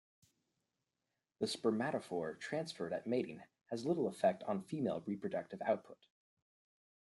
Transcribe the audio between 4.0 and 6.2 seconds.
effect on female reproductive output.